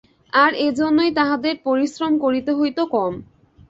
[0.33, 3.13] আর এইজন্যই তাঁহাদের পরিশ্রম করিতে হইত কম।